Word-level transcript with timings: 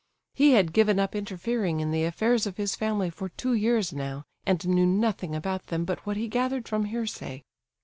He 0.33 0.53
had 0.53 0.73
given 0.73 0.99
up 0.99 1.15
interfering 1.15 1.79
in 1.79 1.91
the 1.91 2.05
affairs 2.05 2.47
of 2.47 2.57
his 2.57 2.75
family 2.75 3.11
for 3.11 3.29
two 3.29 3.53
years 3.53 3.93
now, 3.93 4.23
and 4.47 4.67
knew 4.67 4.87
nothing 4.87 5.35
about 5.35 5.67
them 5.67 5.85
but 5.85 6.07
what 6.07 6.17
he 6.17 6.27
gathered 6.27 6.67
from 6.67 6.85
hearsay. 6.85 7.43